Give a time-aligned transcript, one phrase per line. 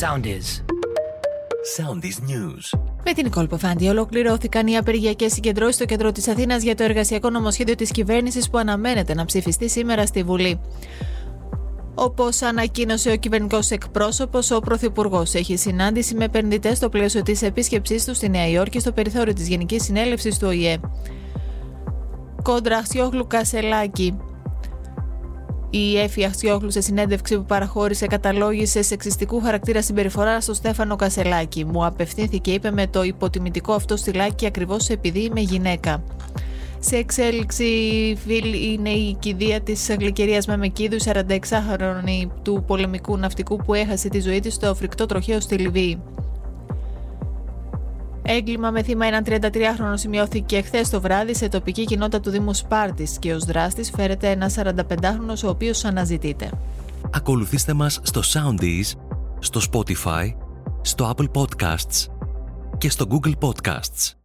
[0.00, 0.62] Soundies.
[1.76, 2.78] Soundies News.
[3.04, 7.30] Με την Νικόλ Ποφάντη ολοκληρώθηκαν οι απεργιακές συγκεντρώσεις στο κέντρο της Αθήνας για το εργασιακό
[7.30, 10.60] νομοσχέδιο της κυβέρνησης που αναμένεται να ψηφιστεί σήμερα στη Βουλή.
[11.94, 18.04] Όπως ανακοίνωσε ο κυβερνητικός εκπρόσωπος, ο Πρωθυπουργός έχει συνάντηση με επενδυτές στο πλαίσιο της επίσκεψής
[18.04, 20.80] του στη Νέα Υόρκη στο περιθώριο της Γενικής Συνέλευσης του ΟΗΕ.
[22.42, 24.16] Κόντρα Αξιόγλου Κασελάκη.
[25.70, 31.64] Η Έφη Αξιόγλου σε συνέντευξη που παραχώρησε καταλόγησε σεξιστικού χαρακτήρα συμπεριφορά στο Στέφανο Κασελάκη.
[31.64, 36.02] Μου απευθύνθηκε, είπε, με το υποτιμητικό αυτό στυλάκι ακριβώς επειδή είμαι γυναίκα.
[36.78, 37.64] Σε εξέλιξη
[38.24, 44.40] φίλη είναι η κηδεία της γλυκερίας Μεμεκίδου, 46χρονη του πολεμικού ναυτικού που έχασε τη ζωή
[44.40, 45.98] της στο φρικτό τροχαίο στη Λιβύη.
[48.28, 53.18] Έγκλημα με θύμα έναν 33χρονο σημειώθηκε χθες το βράδυ σε τοπική κοινότητα του Δήμου Σπάρτης
[53.18, 56.50] και ως δράστης φέρεται ένας 45χρονο ο οποίος αναζητείται.
[57.10, 58.98] Ακολουθήστε μας στο Soundees,
[59.38, 60.34] στο Spotify,
[60.80, 62.06] στο Apple Podcasts
[62.78, 64.16] και στο Google Podcasts.